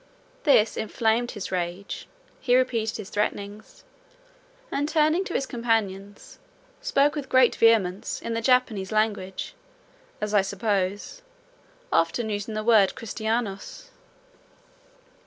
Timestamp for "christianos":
12.95-13.91